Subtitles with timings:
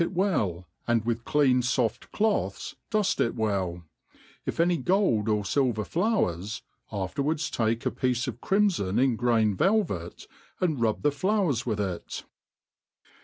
[0.01, 3.83] it well, and with clean «oft cloths duft it well;
[4.47, 9.53] if any gold crflU yer flowers, afterwards take ^ piece ^f or imibn in grain
[9.55, 10.25] velvet*
[10.59, 12.23] 9nd rub the flowers with it.